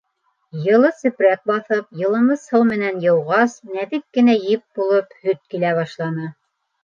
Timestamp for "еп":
4.55-4.65